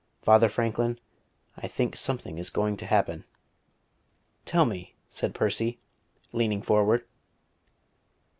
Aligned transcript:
Father 0.23 0.49
Franklin, 0.49 0.99
I 1.57 1.67
think 1.67 1.95
something 1.95 2.39
is 2.39 2.49
going 2.49 2.75
to 2.77 2.87
happen." 2.87 3.23
"Tell 4.45 4.65
me," 4.65 4.95
said 5.11 5.35
Percy, 5.35 5.77
leaning 6.33 6.63
forward. 6.63 7.05